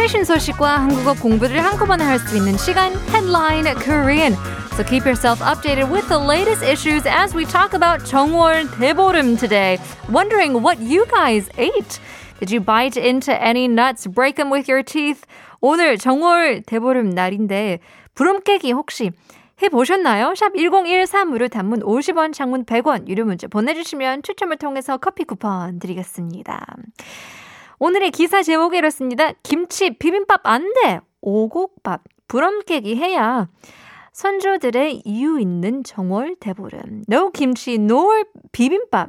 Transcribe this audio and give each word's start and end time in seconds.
최신 0.00 0.24
소식과 0.24 0.80
한국어 0.80 1.12
공부를 1.12 1.62
한꺼번에 1.62 2.02
할 2.02 2.18
수 2.18 2.34
있는 2.34 2.56
시간 2.56 2.90
Headline 3.12 3.68
Korean. 3.84 4.32
So 4.72 4.82
keep 4.82 5.04
yourself 5.04 5.44
updated 5.44 5.92
with 5.92 6.08
the 6.08 6.16
latest 6.16 6.64
issues 6.64 7.04
as 7.04 7.36
we 7.36 7.44
talk 7.44 7.74
about 7.74 8.00
정월 8.08 8.64
대보름 8.80 9.36
today. 9.36 9.76
Wondering 10.10 10.64
what 10.64 10.80
you 10.80 11.04
guys 11.04 11.50
ate. 11.58 12.00
Did 12.40 12.50
you 12.50 12.64
bite 12.64 12.96
into 12.96 13.36
any 13.36 13.68
nuts, 13.68 14.06
break 14.06 14.36
them 14.36 14.48
with 14.48 14.72
your 14.72 14.82
teeth? 14.82 15.26
오늘 15.60 15.98
정월 15.98 16.62
대보름 16.64 17.10
날인데 17.10 17.80
부름 18.14 18.40
깨기 18.40 18.72
혹시 18.72 19.10
해보셨나요? 19.60 20.34
샵 20.34 20.54
1013으로 20.54 21.50
단문 21.50 21.80
50원, 21.80 22.32
장문 22.32 22.64
100원, 22.64 23.06
유료 23.06 23.26
문자 23.26 23.48
보내주시면 23.48 24.22
추첨을 24.22 24.56
통해서 24.56 24.96
커피 24.96 25.24
쿠폰 25.24 25.78
드리겠습니다. 25.78 26.64
오늘의 27.82 28.10
기사 28.10 28.42
제목이 28.42 28.76
이렇습니다. 28.76 29.32
김치 29.42 29.96
비빔밥 29.96 30.42
안 30.44 30.70
돼! 30.74 31.00
오곡밥, 31.22 32.04
부럼 32.28 32.60
깨기 32.66 32.94
해야 32.94 33.48
선조들의 34.12 35.00
이유 35.06 35.40
있는 35.40 35.82
정월 35.82 36.36
대보름. 36.38 37.04
No 37.08 37.30
김치, 37.30 37.76
no 37.76 38.22
비빔밥. 38.52 39.08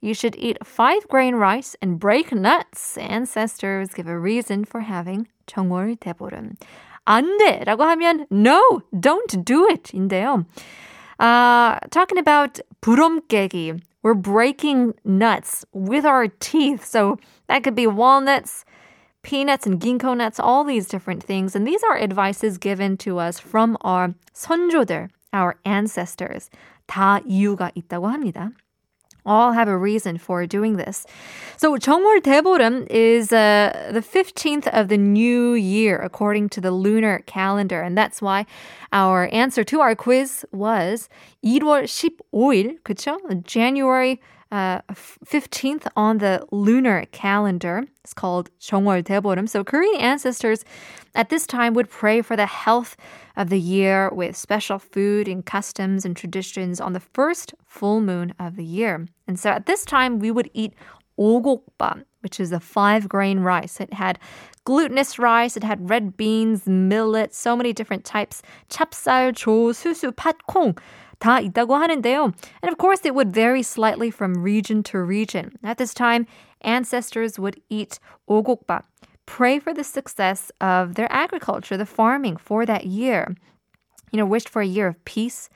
You 0.00 0.12
should 0.12 0.38
eat 0.38 0.58
five 0.64 1.08
grain 1.10 1.34
rice 1.34 1.76
and 1.82 1.98
break 1.98 2.30
nuts. 2.32 2.96
Ancestors 2.96 3.92
give 3.92 4.08
a 4.08 4.16
reason 4.16 4.66
for 4.68 4.86
having 4.86 5.26
정월 5.46 5.96
대보름. 5.96 6.52
안 7.04 7.38
돼! 7.38 7.64
라고 7.64 7.82
하면 7.82 8.28
no, 8.30 8.82
don't 8.92 9.44
do 9.44 9.66
it! 9.68 9.90
인데요. 9.96 10.46
Uh, 11.19 11.79
talking 11.89 12.17
about 12.17 12.59
부럼 12.81 13.21
깨기. 13.27 13.81
We're 14.03 14.13
breaking 14.13 14.93
nuts 15.03 15.65
with 15.73 16.05
our 16.05 16.27
teeth. 16.27 16.85
So 16.85 17.17
that 17.47 17.63
could 17.63 17.75
be 17.75 17.87
walnuts, 17.87 18.63
peanuts 19.23 19.65
and 19.65 19.79
ginkgo 19.79 20.15
nuts, 20.15 20.39
all 20.39 20.63
these 20.63 20.87
different 20.87 21.23
things. 21.23 21.55
And 21.55 21.67
these 21.67 21.83
are 21.83 21.97
advices 21.99 22.57
given 22.57 22.97
to 22.97 23.19
us 23.19 23.39
from 23.39 23.77
our 23.81 24.13
선조들, 24.33 25.09
our 25.33 25.57
ancestors. 25.65 26.49
다 26.87 27.19
이유가 27.27 27.71
있다고 27.75 28.07
합니다. 28.07 28.51
All 29.25 29.51
have 29.51 29.67
a 29.67 29.77
reason 29.77 30.17
for 30.17 30.45
doing 30.45 30.77
this. 30.77 31.05
So 31.57 31.75
정월 31.75 32.21
대보름 32.21 32.87
is 32.89 33.33
uh, 33.33 33.89
the 33.91 34.01
15th 34.01 34.67
of 34.67 34.87
the 34.87 34.97
new 34.97 35.53
year 35.53 35.99
according 35.99 36.47
to 36.49 36.61
the 36.61 36.71
lunar 36.71 37.19
calendar. 37.25 37.81
And 37.81 37.97
that's 37.97 38.21
why 38.21 38.45
our 38.93 39.27
answer 39.33 39.65
to 39.65 39.81
our 39.81 39.95
quiz 39.95 40.45
was 40.53 41.09
1월 41.43 41.83
15일, 41.83 42.79
그쵸? 42.83 43.17
January 43.43 44.21
uh, 44.51 44.79
15th 45.25 45.87
on 45.95 46.19
the 46.19 46.45
lunar 46.51 47.05
calendar. 47.11 47.83
It's 48.03 48.13
called 48.13 48.49
정월 48.59 49.03
대보름. 49.03 49.49
So 49.49 49.63
Korean 49.63 49.99
ancestors 49.99 50.63
at 51.15 51.29
this 51.29 51.45
time 51.45 51.73
would 51.73 51.89
pray 51.89 52.21
for 52.21 52.35
the 52.35 52.45
health 52.45 52.95
of 53.35 53.49
the 53.49 53.59
year 53.59 54.09
with 54.13 54.37
special 54.37 54.79
food 54.79 55.27
and 55.27 55.45
customs 55.45 56.05
and 56.05 56.15
traditions 56.15 56.79
on 56.79 56.93
the 56.93 56.99
first 56.99 57.53
full 57.65 57.99
moon 57.99 58.33
of 58.39 58.55
the 58.55 58.63
year. 58.63 59.07
And 59.27 59.39
so 59.39 59.49
at 59.49 59.65
this 59.65 59.83
time 59.83 60.19
we 60.19 60.31
would 60.31 60.49
eat 60.53 60.73
오곡밥, 61.19 62.03
which 62.21 62.39
is 62.39 62.51
a 62.51 62.59
five 62.59 63.09
grain 63.09 63.39
rice. 63.39 63.79
It 63.79 63.93
had 63.93 64.19
glutinous 64.63 65.17
rice, 65.17 65.57
it 65.57 65.63
had 65.63 65.89
red 65.89 66.15
beans, 66.15 66.67
millet, 66.67 67.33
so 67.33 67.55
many 67.55 67.73
different 67.73 68.05
types. 68.05 68.41
찹쌀, 68.69 69.33
조, 69.33 69.73
수수, 69.73 70.15
팥, 70.15 70.35
콩. 70.47 70.77
다 71.21 71.39
있다고 71.39 71.75
하는데요. 71.75 72.33
And 72.61 72.71
of 72.71 72.77
course, 72.77 73.01
it 73.05 73.15
would 73.15 73.33
vary 73.33 73.63
slightly 73.63 74.11
from 74.11 74.43
region 74.43 74.83
to 74.83 74.99
region. 75.01 75.57
At 75.63 75.77
this 75.77 75.93
time, 75.93 76.25
ancestors 76.61 77.39
would 77.39 77.59
eat 77.69 77.99
오곡밥, 78.29 78.83
pray 79.25 79.59
for 79.59 79.73
the 79.73 79.83
success 79.83 80.51
of 80.61 80.95
their 80.95 81.11
agriculture, 81.11 81.77
the 81.77 81.85
farming 81.85 82.37
for 82.37 82.65
that 82.65 82.85
year. 82.85 83.35
You 84.11 84.17
know, 84.17 84.25
wished 84.25 84.49
for 84.49 84.61
a 84.61 84.65
year 84.65 84.87
of 84.87 85.03
peace 85.05 85.49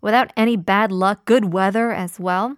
without 0.00 0.32
any 0.36 0.56
bad 0.56 0.92
luck, 0.92 1.24
good 1.24 1.52
weather 1.52 1.90
as 1.92 2.20
well. 2.20 2.56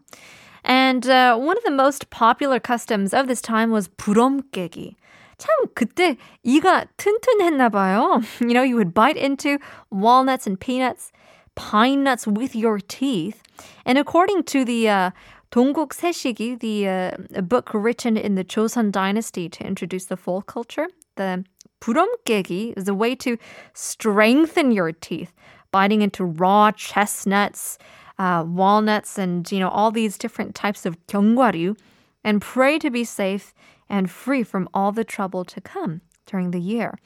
And 0.64 1.06
uh, 1.06 1.37
one 1.38 1.56
of 1.56 1.62
the 1.62 1.70
most 1.70 2.10
popular 2.10 2.59
customs 2.59 3.14
of 3.14 3.28
this 3.28 3.41
time 3.41 3.70
was 3.70 3.88
부럼 3.88 4.42
깨기. 4.50 4.97
참 5.38 5.48
그때 5.75 6.16
이가 6.44 6.87
튼튼했나 6.97 7.69
봐요. 7.69 8.25
You 8.41 8.54
know, 8.54 8.62
you 8.62 8.76
would 8.76 8.94
bite 8.94 9.16
into 9.16 9.59
walnuts 9.91 10.47
and 10.47 10.59
peanuts 10.59 11.12
pine 11.56 12.03
nuts 12.03 12.28
with 12.28 12.56
your 12.56 12.79
teeth. 12.79 13.44
And 13.85 13.97
according 13.97 14.44
to 14.45 14.66
the 14.66 14.89
uh, 14.89 15.12
Dongguk 15.51 15.94
Seshigi, 15.94 16.59
the 16.59 16.88
uh, 16.88 17.41
book 17.41 17.72
written 17.73 18.17
in 18.17 18.35
the 18.35 18.44
Joseon 18.44 18.91
dynasty 18.91 19.50
to 19.50 19.66
introduce 19.66 20.06
the 20.06 20.17
folk 20.17 20.47
culture, 20.47 20.88
the 21.16 21.44
부럼깨기 21.81 22.73
is 22.78 22.88
a 22.88 22.94
way 22.94 23.16
to 23.16 23.38
strengthen 23.73 24.72
your 24.72 24.91
teeth, 24.91 25.34
biting 25.72 26.01
into 26.01 26.23
raw 26.23 26.72
chestnuts, 26.72 27.78
uh, 28.18 28.45
walnuts, 28.47 29.18
and 29.18 29.51
you 29.51 29.59
know 29.59 29.69
all 29.69 29.91
these 29.91 30.18
different 30.18 30.56
types 30.56 30.85
of 30.85 30.95
견과류, 31.07 31.78
and 32.23 32.41
pray 32.41 32.79
to 32.79 32.89
be 32.89 33.03
safe 33.03 33.53
and 33.89 34.09
free 34.09 34.44
from 34.44 34.69
all 34.73 34.91
the 34.91 35.03
trouble 35.03 35.44
to 35.44 35.59
come 35.59 36.01
during 36.25 36.51
the 36.51 36.62
year. 36.62 36.97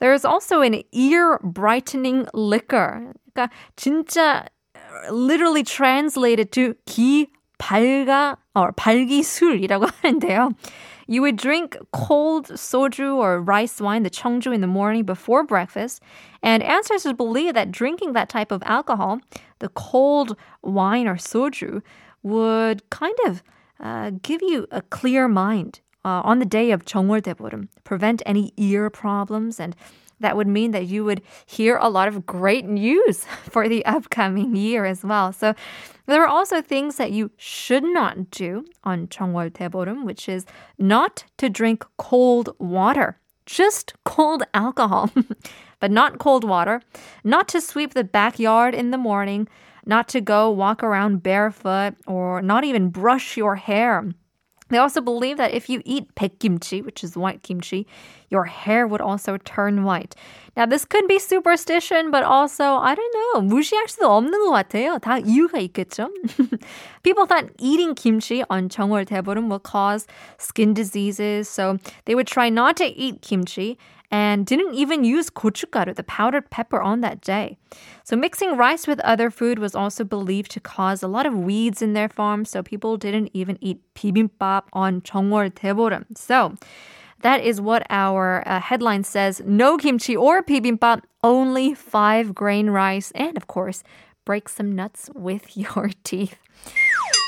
There 0.00 0.12
is 0.12 0.24
also 0.24 0.60
an 0.60 0.82
ear 0.92 1.38
brightening 1.42 2.26
liquor. 2.34 3.14
그러니까 3.35 3.49
진짜 3.75 4.45
literally 5.09 5.63
translated 5.63 6.51
to 6.51 6.75
기 6.85 7.27
발가 7.57 8.37
or 8.55 8.71
발기술이라고 8.73 9.87
하는데요. 10.01 10.51
You 11.07 11.21
would 11.21 11.35
drink 11.35 11.77
cold 11.91 12.47
soju 12.47 13.17
or 13.17 13.41
rice 13.41 13.81
wine, 13.81 14.03
the 14.03 14.09
청주, 14.09 14.53
in 14.53 14.61
the 14.61 14.67
morning 14.67 15.03
before 15.03 15.43
breakfast. 15.43 16.01
And 16.41 16.63
ancestors 16.63 17.13
believe 17.13 17.53
that 17.53 17.71
drinking 17.71 18.13
that 18.13 18.29
type 18.29 18.51
of 18.51 18.63
alcohol, 18.65 19.19
the 19.59 19.69
cold 19.69 20.37
wine 20.63 21.07
or 21.07 21.15
soju, 21.15 21.81
would 22.23 22.89
kind 22.89 23.15
of 23.25 23.43
uh, 23.81 24.11
give 24.21 24.41
you 24.41 24.67
a 24.71 24.81
clear 24.81 25.27
mind 25.27 25.81
uh, 26.05 26.21
on 26.23 26.39
the 26.39 26.45
day 26.45 26.71
of 26.71 26.85
정월 26.85 27.21
대보름, 27.21 27.67
prevent 27.83 28.21
any 28.25 28.53
ear 28.57 28.89
problems 28.89 29.59
and 29.59 29.75
that 30.20 30.36
would 30.36 30.46
mean 30.46 30.70
that 30.70 30.86
you 30.86 31.04
would 31.04 31.22
hear 31.44 31.76
a 31.76 31.88
lot 31.88 32.08
of 32.08 32.26
great 32.26 32.64
news 32.64 33.24
for 33.50 33.68
the 33.68 33.84
upcoming 33.84 34.56
year 34.56 34.84
as 34.84 35.04
well. 35.04 35.32
So 35.32 35.54
there 36.06 36.22
are 36.22 36.28
also 36.28 36.62
things 36.62 36.96
that 36.96 37.12
you 37.12 37.30
should 37.36 37.84
not 37.84 38.30
do 38.30 38.64
on 38.84 39.08
Chongwol 39.08 39.50
Taeborum, 39.50 40.04
which 40.04 40.28
is 40.28 40.46
not 40.78 41.24
to 41.38 41.50
drink 41.50 41.84
cold 41.98 42.54
water, 42.58 43.18
just 43.44 43.94
cold 44.04 44.44
alcohol, 44.54 45.10
but 45.80 45.90
not 45.90 46.18
cold 46.18 46.44
water, 46.44 46.80
not 47.24 47.48
to 47.48 47.60
sweep 47.60 47.94
the 47.94 48.04
backyard 48.04 48.74
in 48.74 48.92
the 48.92 48.98
morning, 48.98 49.48
not 49.84 50.08
to 50.08 50.20
go 50.20 50.50
walk 50.50 50.82
around 50.82 51.22
barefoot, 51.22 51.94
or 52.06 52.40
not 52.40 52.64
even 52.64 52.88
brush 52.88 53.36
your 53.36 53.56
hair 53.56 54.08
They 54.71 54.77
also 54.77 55.01
believe 55.01 55.35
that 55.35 55.53
if 55.53 55.69
you 55.69 55.81
eat 55.83 56.15
백김치, 56.15 56.81
which 56.85 57.03
is 57.03 57.17
white 57.17 57.43
kimchi, 57.43 57.85
your 58.29 58.45
hair 58.45 58.87
would 58.87 59.01
also 59.01 59.35
turn 59.35 59.83
white. 59.83 60.15
Now, 60.55 60.65
this 60.65 60.85
could 60.85 61.09
be 61.09 61.19
superstition, 61.19 62.09
but 62.09 62.23
also, 62.23 62.77
I 62.77 62.95
don't 62.95 63.13
know, 63.13 63.41
무시할 63.41 63.89
수도 63.89 64.07
없는 64.07 64.31
것 64.31 64.51
같아요. 64.51 64.97
다 64.99 65.19
이유가 65.19 65.59
있겠죠? 65.67 66.09
People 67.03 67.25
thought 67.25 67.49
eating 67.59 67.95
kimchi 67.95 68.43
on 68.49 68.69
정월 68.69 69.05
대보름 69.05 69.49
will 69.49 69.59
cause 69.59 70.07
skin 70.37 70.73
diseases, 70.73 71.49
so 71.49 71.77
they 72.05 72.15
would 72.15 72.27
try 72.27 72.47
not 72.49 72.77
to 72.77 72.85
eat 72.85 73.21
kimchi 73.21 73.77
and 74.10 74.46
didn't 74.46 74.74
even 74.74 75.04
use 75.04 75.30
gochugaru, 75.30 75.94
the 75.94 76.02
powdered 76.02 76.50
pepper, 76.50 76.80
on 76.80 77.00
that 77.00 77.20
day. 77.20 77.58
So 78.04 78.16
mixing 78.16 78.56
rice 78.56 78.86
with 78.86 79.00
other 79.00 79.30
food 79.30 79.58
was 79.58 79.74
also 79.74 80.04
believed 80.04 80.50
to 80.52 80.60
cause 80.60 81.02
a 81.02 81.08
lot 81.08 81.26
of 81.26 81.34
weeds 81.34 81.82
in 81.82 81.92
their 81.92 82.08
farm, 82.08 82.44
so 82.44 82.62
people 82.62 82.96
didn't 82.96 83.30
even 83.32 83.58
eat 83.60 83.80
bibimbap 83.94 84.64
on 84.72 85.00
Jeongwol 85.00 85.52
Daeboreum. 85.52 86.04
So 86.16 86.54
that 87.22 87.42
is 87.42 87.60
what 87.60 87.86
our 87.90 88.42
uh, 88.46 88.60
headline 88.60 89.04
says. 89.04 89.42
No 89.44 89.76
kimchi 89.76 90.16
or 90.16 90.42
bibimbap, 90.42 91.02
only 91.24 91.74
five 91.74 92.34
grain 92.34 92.70
rice, 92.70 93.10
and 93.14 93.36
of 93.36 93.46
course, 93.46 93.82
break 94.24 94.48
some 94.48 94.74
nuts 94.74 95.10
with 95.14 95.56
your 95.62 95.90
teeth. 96.04 96.36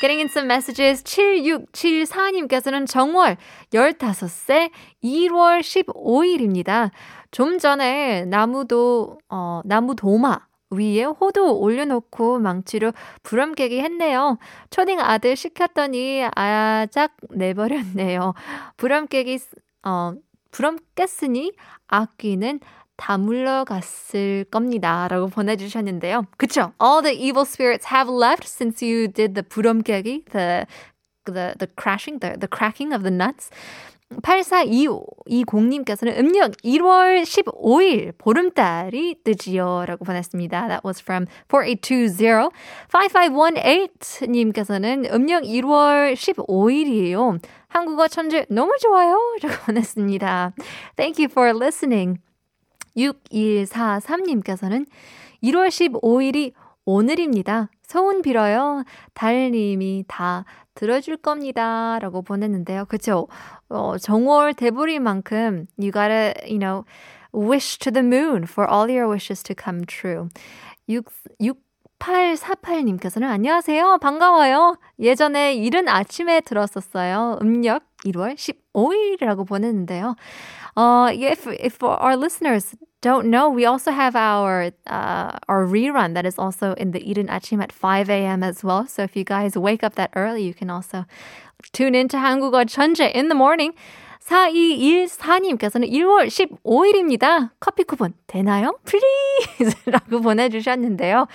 Getting 0.01 0.21
in 0.21 0.29
some 0.29 0.47
messages. 0.47 1.03
7674님께서는 1.03 2.87
정월 2.87 3.37
15세 3.71 4.71
1월 5.03 5.61
15일입니다. 5.61 6.91
좀 7.33 7.59
전에 7.59 8.25
나무도, 8.25 9.19
어, 9.29 9.61
나무 9.65 9.97
도마 9.97 10.47
위에 10.71 11.03
호두 11.05 11.51
올려놓고 11.51 12.39
망치로 12.39 12.93
부럼 13.23 13.55
깨기 13.55 13.81
했네요. 13.81 14.39
초딩 14.71 15.01
아들 15.01 15.35
시켰더니 15.35 16.25
아작 16.35 17.17
내버렸네요. 17.31 18.35
부럼 18.77 19.07
깨기, 19.09 19.39
어, 19.83 20.13
부럼 20.53 20.79
깼으니 20.95 21.53
악귀는 21.89 22.61
다 22.99 23.17
물러 23.17 23.65
갔을 23.65 24.45
겁니다. 24.51 25.09
라고 25.09 25.29
보내주셨는데요. 25.29 26.27
그쵸? 26.37 26.73
All 26.83 27.03
the 27.03 27.17
evil 27.17 27.47
spirits 27.47 27.87
have 27.95 28.13
left 28.13 28.45
since 28.45 28.85
you 28.85 29.09
did 29.09 29.33
the 29.35 29.43
부럼깨기, 29.43 30.25
the, 30.33 30.67
the, 31.25 31.55
the 31.57 31.69
crashing, 31.81 32.21
the, 32.21 32.37
the 32.37 32.49
cracking 32.49 32.93
of 32.93 33.03
the 33.03 33.15
nuts. 33.15 33.49
8420님께서는 34.23 36.19
음력 36.19 36.53
1월 36.65 37.23
15일 37.23 38.15
보름달이 38.19 39.23
뜨지요 39.23 39.85
라고 39.87 40.05
보냈습니다. 40.05 40.67
That 40.69 40.83
was 40.85 41.01
from 41.03 41.27
4820. 41.49 42.51
5518님께서는 42.89 45.13
음력 45.13 45.45
1월 45.45 46.15
15일이에요. 46.15 47.39
한국어 47.69 48.09
천재 48.09 48.45
너무 48.49 48.77
좋아요 48.81 49.21
라고 49.43 49.55
보냈습니다. 49.67 50.55
Thank 50.97 51.23
you 51.23 51.29
for 51.31 51.55
listening. 51.55 52.19
6143님께서는 52.99 54.87
1월 55.43 55.69
15일이 55.69 56.53
오늘입니다. 56.85 57.69
소원 57.83 58.23
빌어요. 58.23 58.85
달님이 59.15 60.05
다 60.09 60.45
들어줄 60.75 61.19
겁니다. 61.19 61.99
라고 62.01 62.23
보냈는데요. 62.23 62.87
그쵸? 62.87 63.29
어, 63.69 63.99
정월 63.99 64.55
대보리만큼 64.55 65.67
you 65.79 65.93
gotta, 65.93 66.33
you 66.45 66.59
know, 66.59 66.85
wish 67.35 67.79
to 67.79 67.93
the 67.93 68.07
moon 68.07 68.45
for 68.45 68.67
all 68.71 68.91
your 68.91 69.07
wishes 69.07 69.43
to 69.43 69.55
come 69.55 69.85
true. 69.85 70.29
6, 70.89 71.05
6848님께서는 71.99 73.25
안녕하세요. 73.25 73.99
반가워요. 73.99 74.79
예전에 74.99 75.55
이른 75.55 75.89
아침에 75.89 76.41
들었었어요. 76.41 77.39
음력 77.43 77.83
1월 78.07 78.35
15일이라고 78.35 79.47
보냈는데요. 79.47 80.15
Uh, 80.77 81.11
if, 81.13 81.47
if 81.49 81.85
our 81.85 82.17
listeners 82.17 82.77
don't 83.02 83.28
know, 83.28 83.50
we 83.50 83.66
also 83.66 83.92
have 83.92 84.16
our 84.16 84.72
uh, 84.88 85.38
our 85.48 85.66
rerun 85.66 86.14
that 86.16 86.26
is 86.26 86.40
also 86.40 86.74
in 86.74 86.92
the 86.92 87.04
Eden 87.04 87.30
Achim 87.30 87.62
at 87.62 87.72
5 87.72 88.10
a.m. 88.10 88.44
as 88.44 88.64
well. 88.64 88.88
So 88.88 89.04
if 89.04 89.16
you 89.16 89.24
guys 89.24 89.58
wake 89.58 89.84
up 89.84 89.96
that 89.96 90.12
early, 90.16 90.44
you 90.44 90.54
can 90.54 90.70
also 90.70 91.06
tune 91.74 91.96
into 91.96 92.18
한국어 92.18 92.66
천재 92.66 93.12
in 93.14 93.28
the 93.28 93.36
morning. 93.36 93.74
4214님께서는 94.24 95.92
1월 95.92 96.28
15일입니다. 96.28 97.52
커피 97.60 97.84
쿠폰 97.84 98.14
되나요? 98.28 98.78
Please! 98.86 99.76
라고 99.86 100.22
보내주셨는데요. 100.22 101.28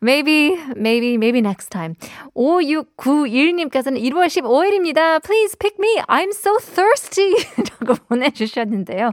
Maybe, 0.00 0.56
maybe, 0.76 1.16
maybe 1.18 1.40
next 1.40 1.70
time. 1.70 1.96
5691님께서는 2.36 3.98
1월 3.98 4.28
15일입니다. 4.28 5.22
Please 5.22 5.56
pick 5.58 5.76
me. 5.78 6.00
I'm 6.08 6.30
so 6.30 6.58
thirsty. 6.58 7.34
라고 7.80 7.94
보내주셨는데요. 8.08 9.12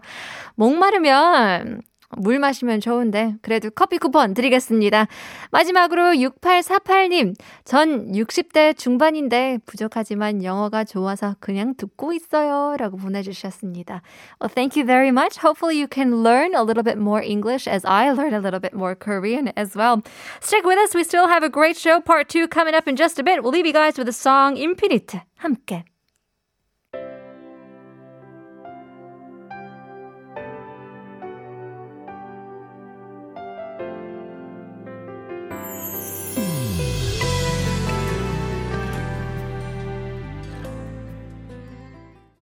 목마르면 0.56 1.82
물 2.18 2.40
마시면 2.40 2.80
좋은데 2.80 3.36
그래도 3.42 3.70
커피 3.70 3.98
쿠폰 3.98 4.34
드리겠습니다. 4.34 5.08
마지막으로 5.52 6.14
6848님. 6.14 7.36
전 7.64 8.12
60대 8.12 8.78
중반인데 8.78 9.60
부족하지만 9.66 10.44
영어가 10.44 10.84
좋아서 10.84 11.36
그냥 11.40 11.76
듣고 11.76 12.14
있어요. 12.14 12.76
라고 12.78 12.98
보내주셨습니다. 12.98 14.02
Well, 14.42 14.54
thank 14.54 14.80
you 14.80 14.86
very 14.86 15.10
much. 15.10 15.40
Hopefully 15.40 15.78
you 15.78 15.88
can 15.88 16.24
learn 16.24 16.56
a 16.56 16.64
little 16.64 16.84
bit 16.84 16.98
more 16.98 17.22
English 17.22 17.68
as 17.68 17.86
I 17.86 18.12
learn 18.12 18.34
a 18.34 18.40
little 18.40 18.60
bit 18.60 18.74
more 18.74 18.96
Korean 18.96 19.52
as 19.58 19.76
well. 19.76 20.02
Stick 20.42 20.66
with 20.66 20.78
us. 20.78 20.96
We 20.96 21.04
still 21.04 21.28
have 21.28 21.44
a 21.44 21.50
great 21.50 21.78
show. 21.78 22.00
Part 22.02 22.30
2 22.30 22.48
coming 22.48 22.76
up 22.76 22.88
in 22.88 22.96
just 22.96 23.20
a 23.20 23.24
bit. 23.24 23.44
We'll 23.44 23.52
leave 23.52 23.66
you 23.66 23.74
guys 23.74 23.98
with 23.98 24.08
a 24.08 24.14
song 24.14 24.58
Infinite. 24.58 25.22
함께. 25.42 25.95